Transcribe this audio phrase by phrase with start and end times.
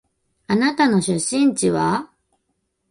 [0.47, 2.09] あなたの出身地は？